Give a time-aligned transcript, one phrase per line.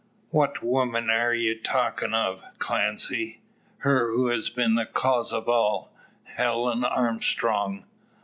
[0.31, 3.39] "What woman air ye talkin' o', Clancy?"
[3.83, 5.91] "Her who has been the cause of all
[6.23, 7.83] Helen Armstrong."